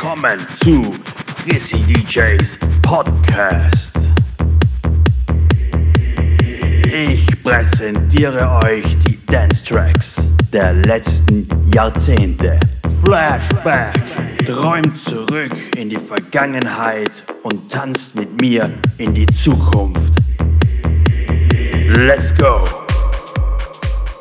willkommen 0.00 0.38
zu 0.60 0.94
Chrissy 1.42 1.78
DJs 1.78 2.56
Podcast. 2.82 3.96
Ich 6.84 7.26
präsentiere 7.42 8.48
euch 8.62 8.84
die 9.00 9.18
Dance 9.26 9.64
Tracks 9.64 10.32
der 10.52 10.74
letzten 10.74 11.48
Jahrzehnte. 11.74 12.60
Flashback. 13.04 14.00
Träumt 14.46 14.96
zurück 15.02 15.76
in 15.76 15.90
die 15.90 15.98
Vergangenheit 15.98 17.10
und 17.42 17.68
tanzt 17.68 18.14
mit 18.14 18.40
mir 18.40 18.70
in 18.98 19.12
die 19.12 19.26
Zukunft. 19.26 20.12
Let's 21.88 22.32
go! 22.36 22.87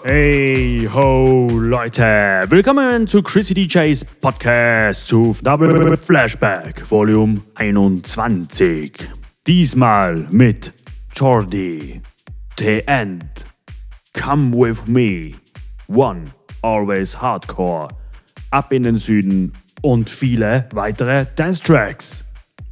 Hey 0.09 0.87
ho 0.93 1.49
Leute, 1.51 2.45
willkommen 2.47 3.07
zu 3.07 3.21
Chrissy 3.21 3.53
DJs 3.53 4.05
Podcast 4.21 5.05
zu 5.05 5.35
Double 5.43 5.97
Flashback 5.97 6.89
Volume 6.89 7.41
21. 7.55 8.93
Diesmal 9.45 10.25
mit 10.31 10.71
Jordi, 11.13 12.01
The 12.57 12.83
End, 12.87 13.25
Come 14.13 14.53
With 14.53 14.87
Me, 14.87 15.31
One, 15.89 16.23
Always 16.61 17.21
Hardcore, 17.21 17.89
Ab 18.51 18.71
in 18.71 18.83
den 18.83 18.95
Süden 18.95 19.51
und 19.81 20.09
viele 20.09 20.69
weitere 20.71 21.25
Dance 21.35 21.61
Tracks. 21.61 22.23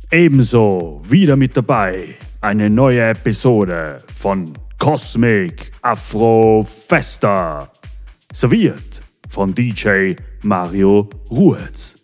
Ebenso 0.10 1.02
wieder 1.04 1.36
mit 1.36 1.58
dabei 1.58 2.16
eine 2.40 2.70
neue 2.70 3.02
Episode 3.02 3.98
von 4.14 4.54
Cosmic 4.86 5.72
Afro 5.82 6.62
Festa. 6.62 7.72
Serviert 8.32 9.02
von 9.28 9.52
DJ 9.56 10.14
Mario 10.44 11.10
Ruhetz. 11.32 12.00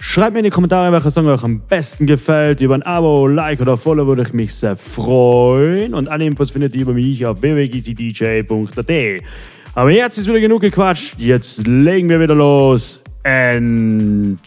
Schreibt 0.00 0.32
mir 0.32 0.38
in 0.38 0.46
die 0.46 0.50
Kommentare, 0.50 0.90
welcher 0.92 1.10
Song 1.10 1.26
euch 1.26 1.44
am 1.44 1.60
besten 1.66 2.06
gefällt. 2.06 2.62
Über 2.62 2.74
ein 2.74 2.84
Abo, 2.84 3.26
Like 3.26 3.60
oder 3.60 3.76
Follow 3.76 4.06
würde 4.06 4.22
ich 4.22 4.32
mich 4.32 4.54
sehr 4.54 4.76
freuen. 4.76 5.92
Und 5.92 6.08
alle 6.08 6.24
Infos 6.24 6.52
findet 6.52 6.74
ihr 6.74 6.80
über 6.80 6.94
mich 6.94 7.26
auf 7.26 7.42
www.gtdj.at. 7.42 9.22
Aber 9.74 9.90
jetzt 9.90 10.16
ist 10.16 10.26
wieder 10.26 10.40
genug 10.40 10.62
gequatscht. 10.62 11.16
Jetzt 11.18 11.66
legen 11.66 12.08
wir 12.08 12.18
wieder 12.18 12.34
los. 12.34 13.02
Enjoy! 13.24 14.38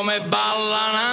come 0.00 0.18
ballano 0.20 1.09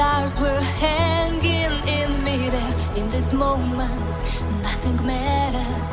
stars 0.00 0.40
were 0.40 0.64
hanging 0.80 1.74
in 1.98 2.10
midair. 2.24 2.72
In 2.96 3.06
this 3.10 3.34
moment, 3.34 4.16
nothing 4.62 4.96
mattered 5.04 5.84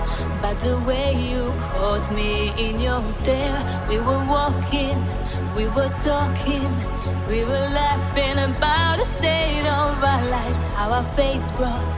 but 0.42 0.56
the 0.62 0.80
way 0.88 1.08
you 1.30 1.52
caught 1.72 2.08
me 2.20 2.54
in 2.66 2.80
your 2.80 3.02
stare. 3.12 3.60
We 3.90 3.98
were 4.08 4.24
walking, 4.38 5.00
we 5.58 5.66
were 5.76 5.92
talking, 6.10 6.72
we 7.32 7.40
were 7.50 7.68
laughing 7.82 8.38
about 8.50 8.96
the 9.00 9.08
state 9.18 9.68
of 9.82 10.02
our 10.12 10.24
lives, 10.38 10.60
how 10.78 10.90
our 10.98 11.08
fates 11.18 11.52
brought 11.52 11.92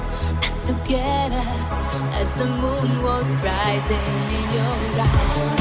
us 0.48 0.58
together 0.66 1.48
as 2.22 2.30
the 2.40 2.48
moon 2.64 2.90
was 3.08 3.28
rising 3.52 4.14
in 4.40 4.46
your 4.58 4.78
eyes. 5.06 5.59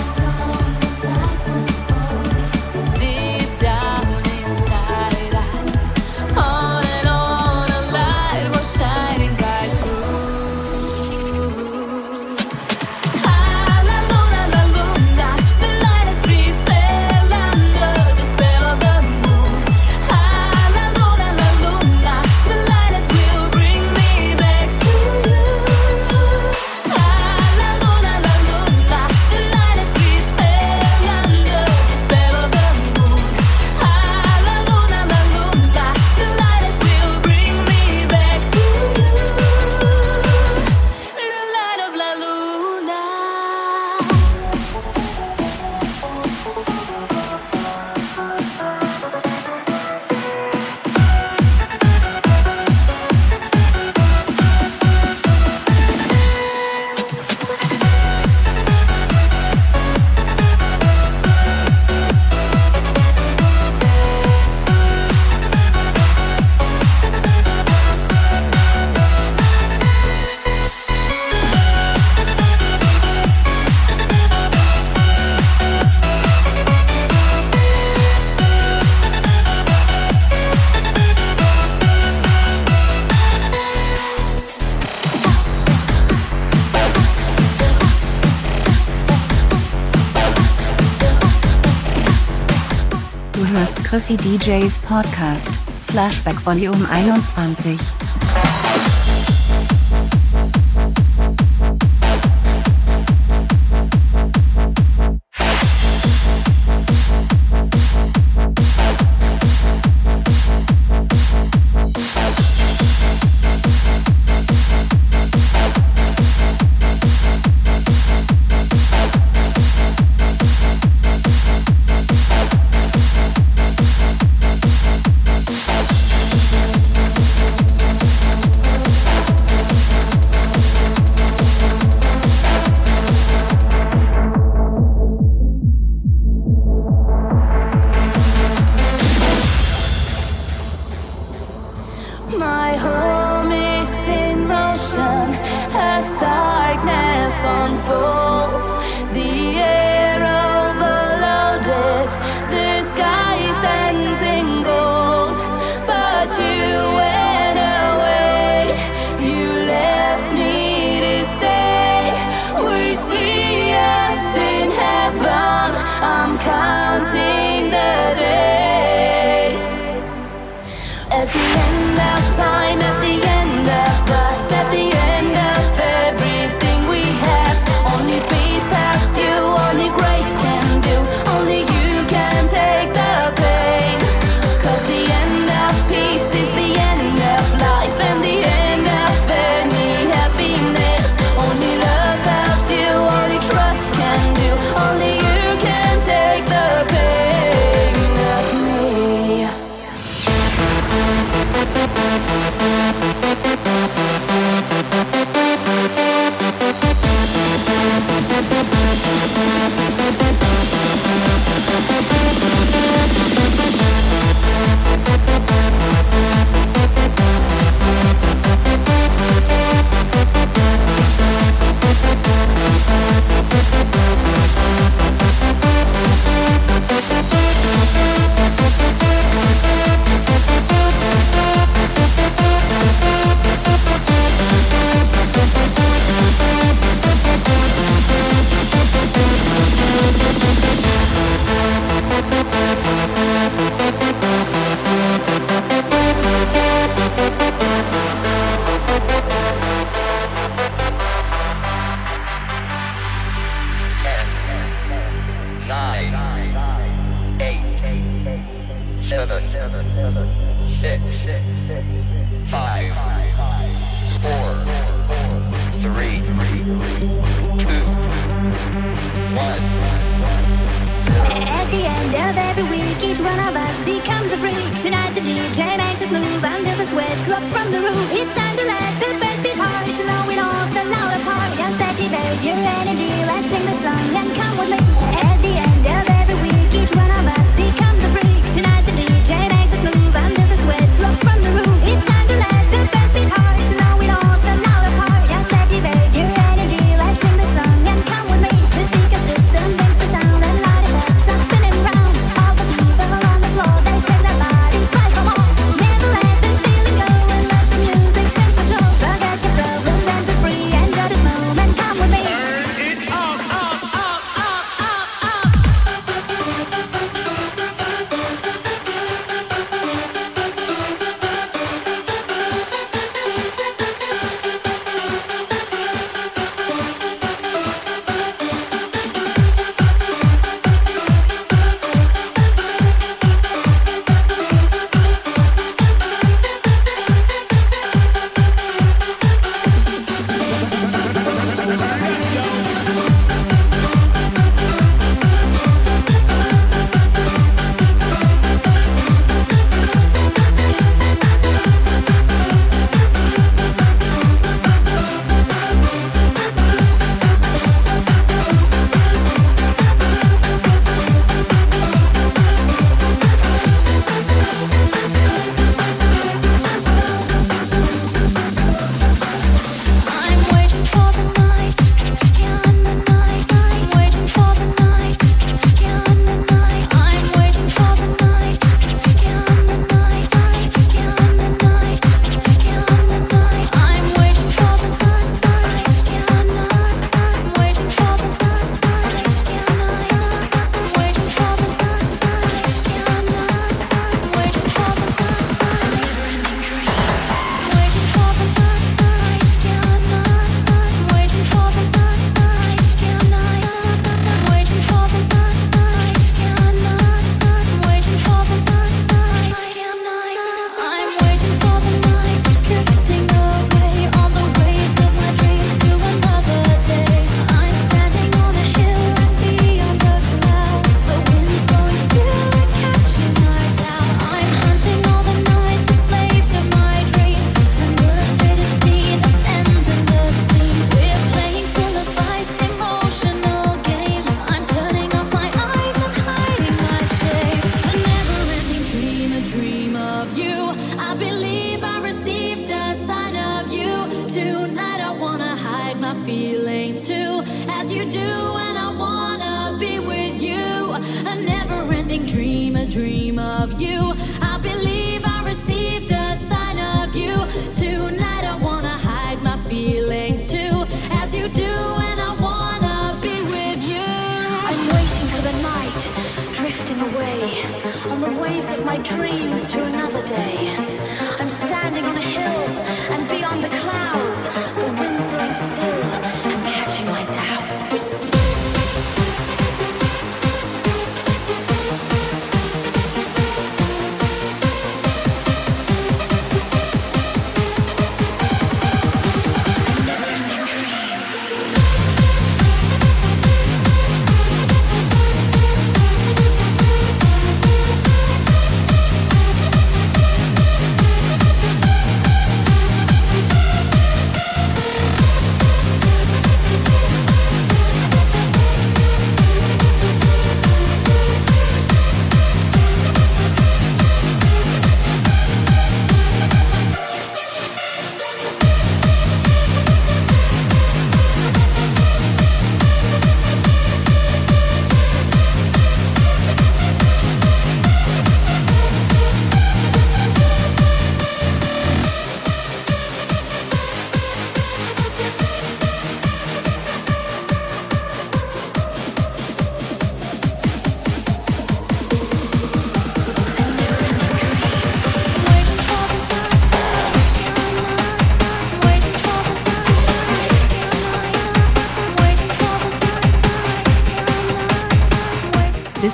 hörst 93.59 93.85
Chrissy 93.85 94.17
DJs 94.17 94.79
Podcast, 94.83 95.49
Flashback 95.85 96.41
Volume 96.45 96.87
21. 96.87 98.58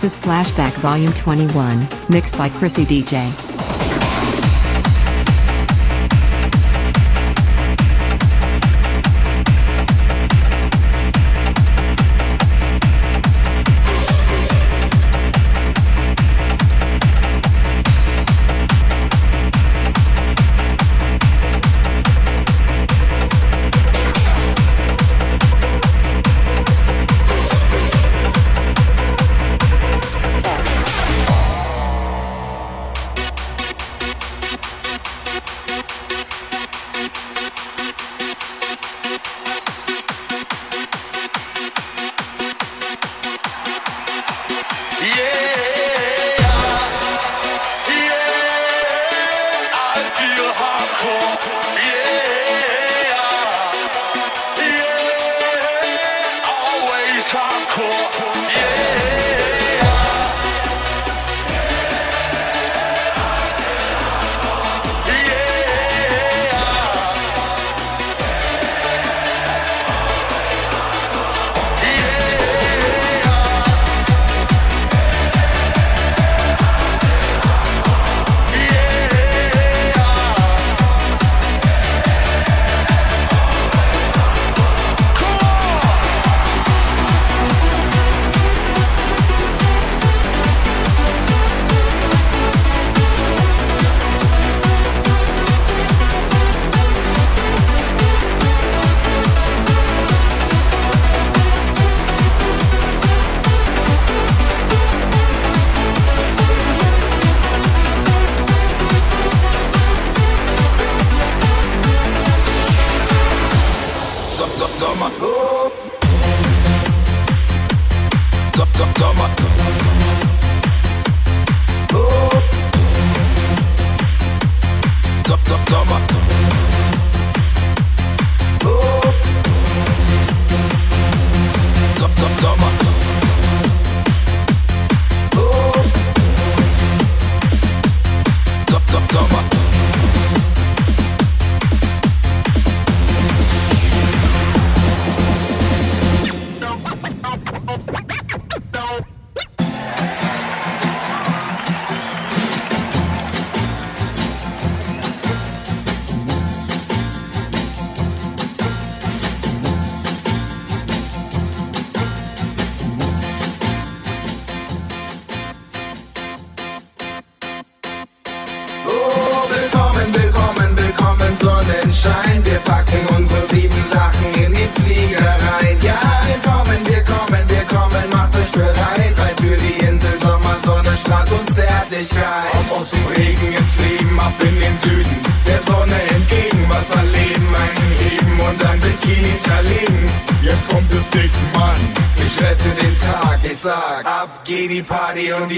This 0.04 0.16
is 0.16 0.22
Flashback 0.22 0.72
Volume 0.82 1.14
21, 1.14 1.88
mixed 2.10 2.36
by 2.36 2.50
Chrissy 2.50 2.84
DJ. 2.84 3.43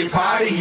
party 0.09 0.57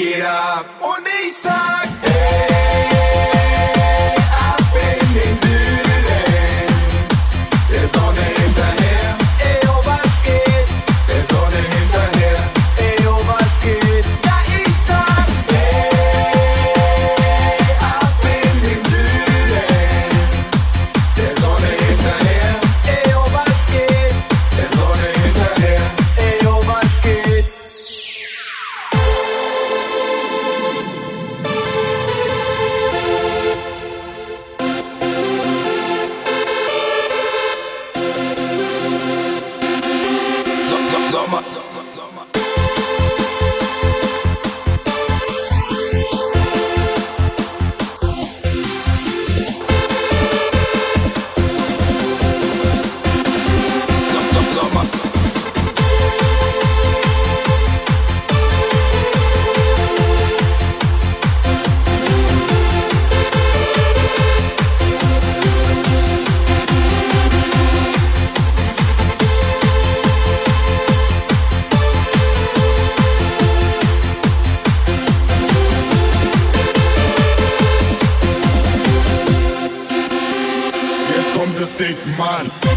Bye. 82.48 82.75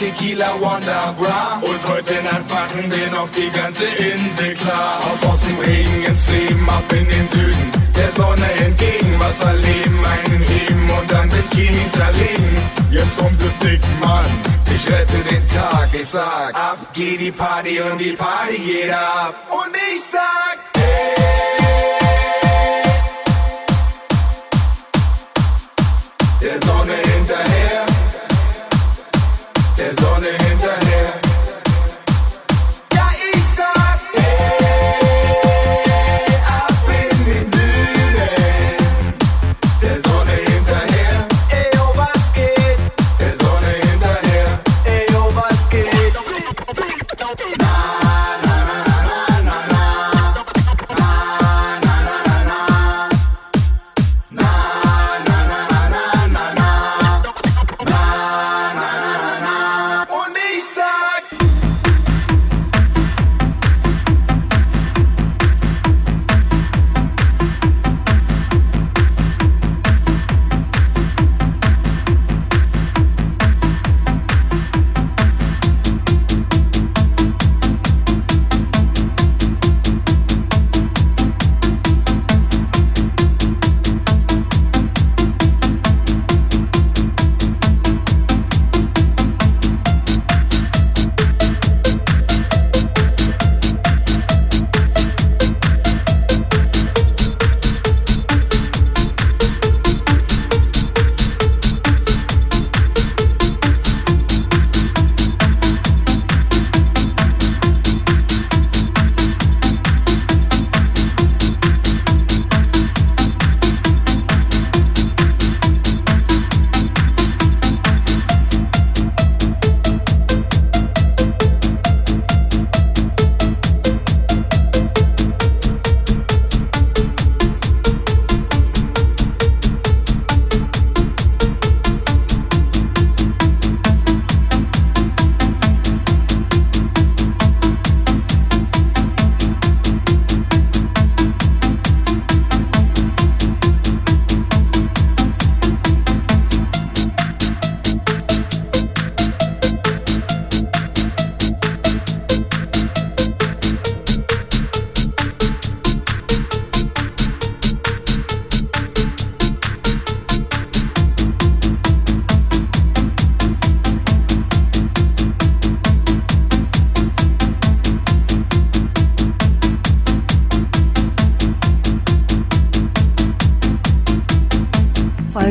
Tequila 0.00 0.58
Wonder 0.58 1.14
Bra. 1.18 1.60
Und 1.60 1.86
heute 1.86 2.14
Nacht 2.22 2.48
machen 2.48 2.90
wir 2.90 3.10
noch 3.10 3.28
die 3.36 3.50
ganze 3.50 3.84
Insel 3.84 4.54
klar. 4.54 4.98
Aus, 5.04 5.26
aus 5.28 5.42
dem 5.42 5.58
Regen 5.58 6.02
ins 6.08 6.26
Leben, 6.28 6.70
ab 6.70 6.90
in 6.90 7.06
den 7.06 7.28
Süden. 7.28 7.70
Der 7.94 8.10
Sonne 8.12 8.50
entgegen, 8.64 9.20
Wasser 9.20 9.52
leben, 9.52 10.02
einen 10.02 10.40
heben 10.40 10.90
und 10.90 11.12
dann 11.12 11.28
Bikinis 11.28 11.98
erlegen. 11.98 12.56
Jetzt 12.90 13.18
kommt 13.18 13.42
es 13.42 13.58
dick, 13.58 13.82
Mann. 14.00 14.24
Ich 14.74 14.86
rette 14.88 15.18
den 15.18 15.46
Tag, 15.48 15.88
ich 15.92 16.06
sag, 16.06 16.54
ab 16.54 16.78
geht 16.94 17.20
die 17.20 17.30
Party 17.30 17.82
und 17.82 18.00
die 18.00 18.12
Party 18.12 18.56
geht 18.56 18.90
ab. 18.90 19.34
Und 19.50 19.76
ich 19.94 20.00
sag, 20.02 20.49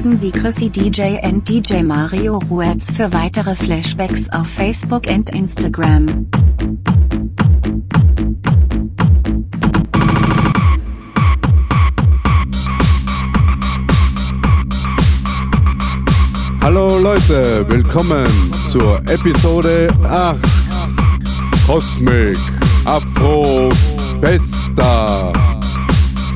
Folgen 0.02 0.16
Sie 0.16 0.32
Chrissy 0.32 0.70
DJ 0.70 1.18
und 1.24 1.50
DJ 1.50 1.84
Mario 1.84 2.40
Ruetz 2.50 2.90
für 2.90 3.12
weitere 3.12 3.54
Flashbacks 3.54 4.30
auf 4.30 4.48
Facebook 4.48 5.08
und 5.08 5.30
Instagram. 5.32 6.26
Hallo 16.62 16.88
Leute, 17.04 17.66
willkommen 17.68 18.26
zur 18.72 19.00
Episode 19.00 19.90
8 20.06 20.38
Cosmic 21.68 22.38
Afro 22.86 23.70
Festa 24.22 25.34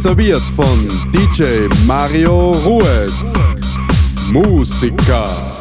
serviert 0.04 0.42
von 0.58 0.90
DJ 1.14 1.70
Mario 1.88 2.52
Ruetz. 2.52 3.24
Música. 4.34 5.53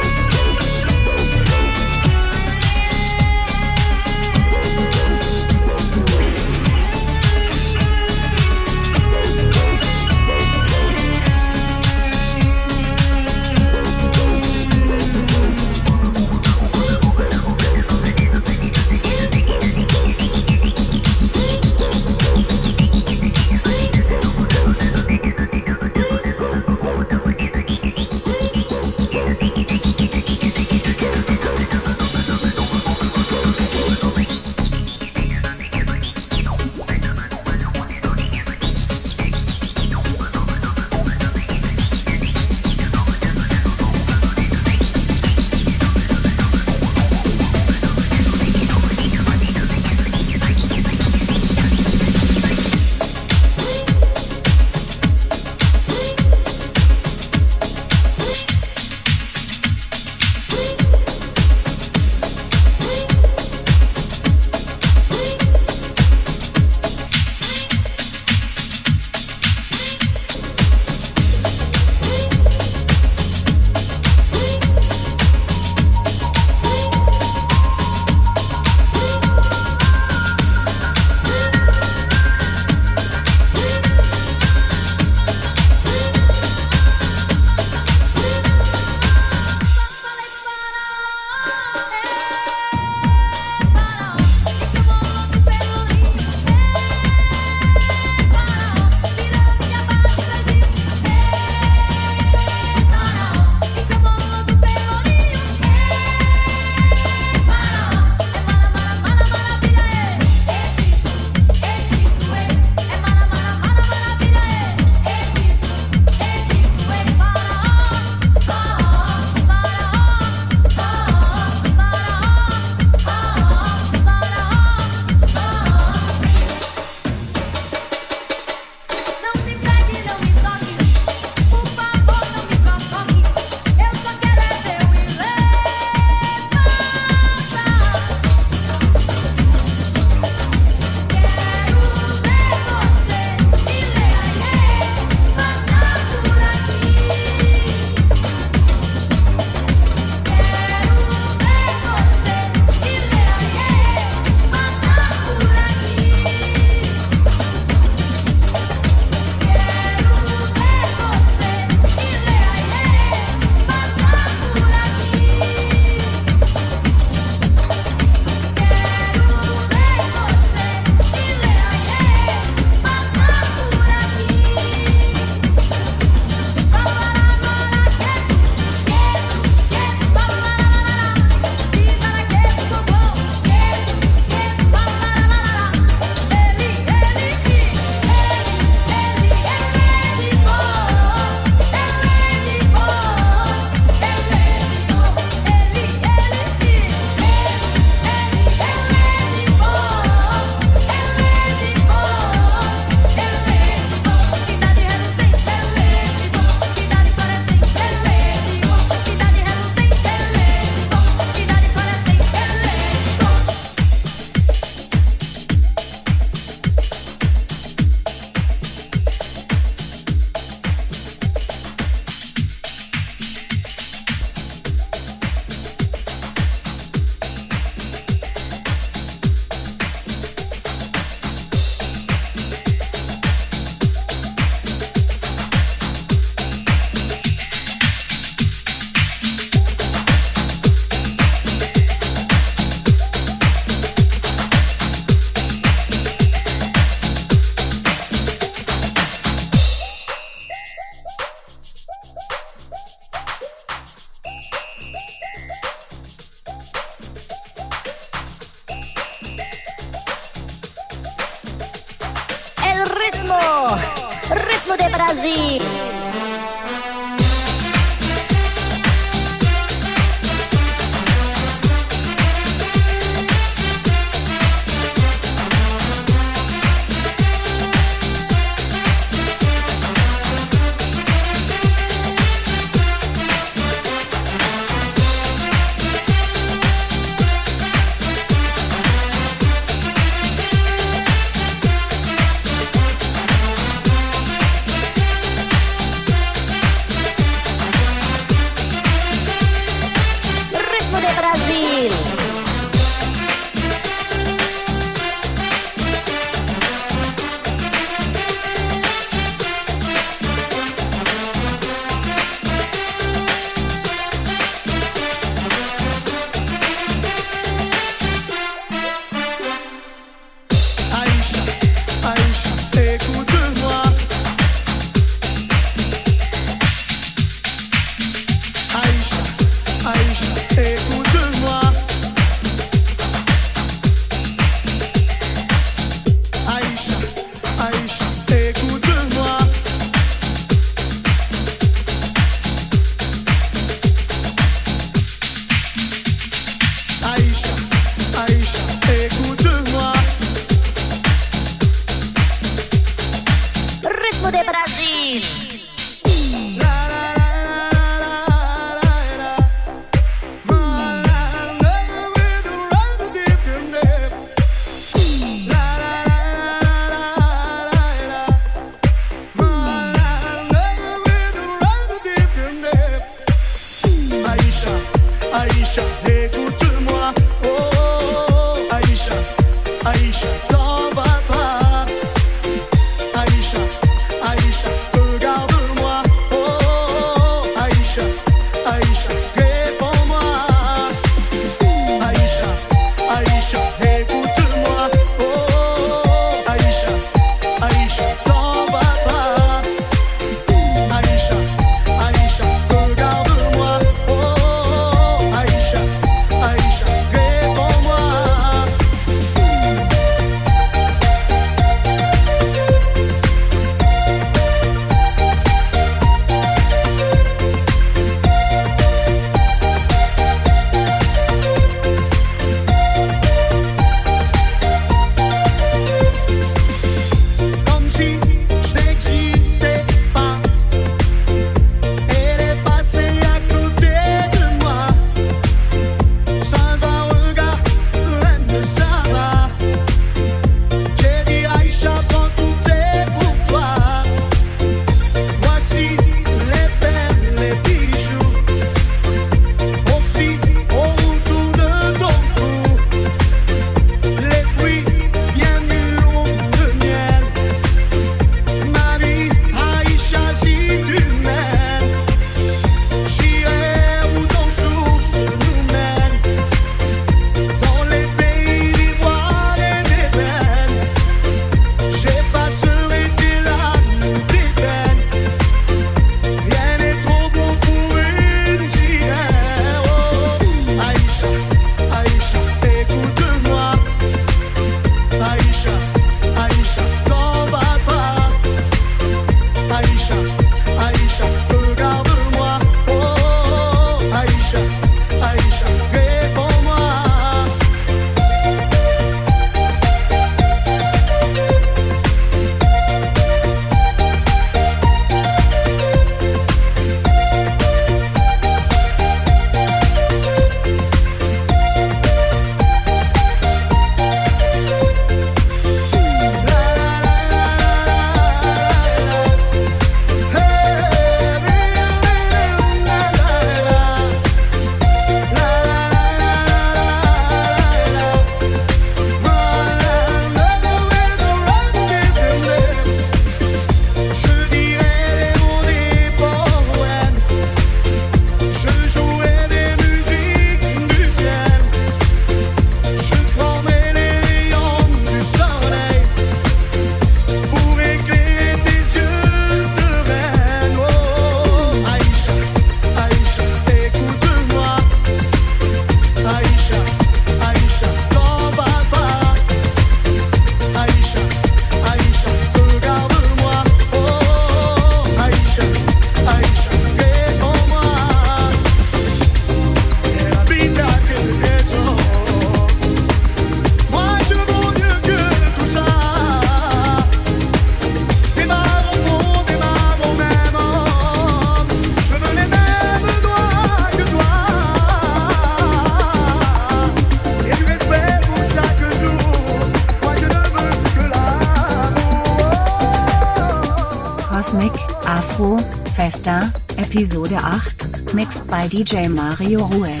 DJ 598.71 599.09
Mario 599.09 599.67
Ruiz. 599.67 600.00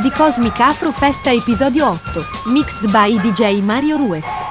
di 0.00 0.10
Cosmic 0.10 0.58
Afro 0.60 0.92
Festa 0.92 1.30
Episodio 1.30 1.88
8, 1.88 2.24
mixed 2.46 2.90
by 2.90 3.18
DJ 3.20 3.60
Mario 3.60 3.98
Ruiz. 3.98 4.49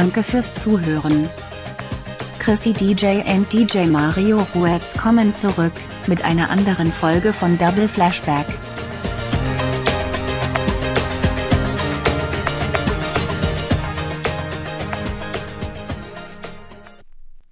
Danke 0.00 0.22
fürs 0.22 0.54
Zuhören. 0.54 1.28
Chrissy 2.38 2.72
DJ 2.72 3.20
und 3.20 3.52
DJ 3.52 3.80
Mario 3.80 4.46
Ruetz 4.54 4.96
kommen 4.96 5.34
zurück 5.34 5.74
mit 6.06 6.24
einer 6.24 6.48
anderen 6.48 6.90
Folge 6.90 7.34
von 7.34 7.58
Double 7.58 7.86
Flashback. 7.86 8.46